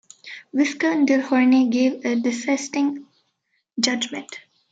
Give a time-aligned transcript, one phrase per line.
[0.51, 3.05] Viscount Dilhorne gave a dissenting
[3.79, 4.39] judgment.